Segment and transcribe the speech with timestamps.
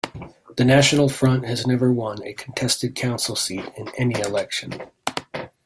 [0.57, 4.81] The National Front has never won a contested council seat in any election.